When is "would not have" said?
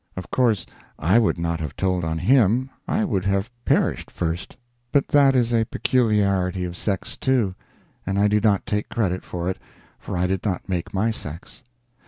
1.19-1.75